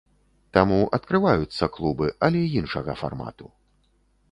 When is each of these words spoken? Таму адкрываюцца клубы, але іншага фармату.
Таму 0.55 0.79
адкрываюцца 0.97 1.69
клубы, 1.77 2.07
але 2.29 2.41
іншага 2.63 2.99
фармату. 3.05 3.45